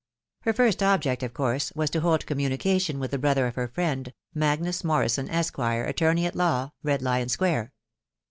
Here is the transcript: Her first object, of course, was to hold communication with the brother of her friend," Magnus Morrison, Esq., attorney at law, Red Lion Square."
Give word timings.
Her 0.39 0.53
first 0.53 0.81
object, 0.81 1.21
of 1.21 1.35
course, 1.35 1.71
was 1.75 1.91
to 1.91 1.99
hold 2.01 2.25
communication 2.25 2.97
with 2.97 3.11
the 3.11 3.19
brother 3.19 3.45
of 3.45 3.53
her 3.53 3.67
friend," 3.67 4.11
Magnus 4.33 4.83
Morrison, 4.83 5.29
Esq., 5.29 5.59
attorney 5.59 6.25
at 6.25 6.35
law, 6.35 6.71
Red 6.81 7.03
Lion 7.03 7.29
Square." 7.29 7.71